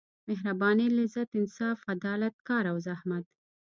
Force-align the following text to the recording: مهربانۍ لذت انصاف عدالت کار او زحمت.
مهربانۍ 0.29 0.87
لذت 0.97 1.29
انصاف 1.39 1.77
عدالت 1.93 2.35
کار 2.47 2.63
او 2.71 2.77
زحمت. 2.87 3.25